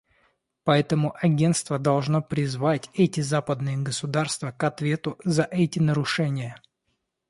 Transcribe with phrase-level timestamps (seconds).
[0.63, 6.59] Поэтому Агентство должно призвать эти западные государства к ответу за эти нарушения.